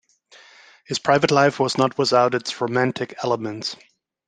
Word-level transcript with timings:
His 0.87 0.97
private 0.97 1.29
life 1.29 1.59
was 1.59 1.77
not 1.77 1.95
without 1.99 2.33
its 2.33 2.59
romantic 2.59 3.13
elements. 3.23 3.75